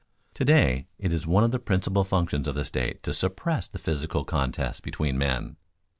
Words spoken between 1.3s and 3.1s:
of the principal functions of the state